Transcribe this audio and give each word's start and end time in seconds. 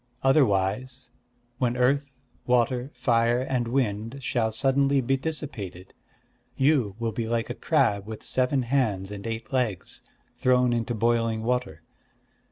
Otherwise, 0.23 1.11
when 1.59 1.77
Earth, 1.77 2.07
Water, 2.47 2.89
Fire, 2.95 3.39
and 3.41 3.67
Wind 3.67 4.17
shall 4.23 4.51
suddenly 4.51 4.99
be 4.99 5.15
dissipated, 5.15 5.93
you 6.57 6.95
will 6.97 7.11
be 7.11 7.27
like 7.27 7.51
a 7.51 7.53
crab 7.53 8.07
with 8.07 8.23
seven 8.23 8.63
hands 8.63 9.11
and 9.11 9.27
eight 9.27 9.53
legs, 9.53 10.01
thrown 10.39 10.73
into 10.73 10.95
boiling 10.95 11.43
water. 11.43 11.83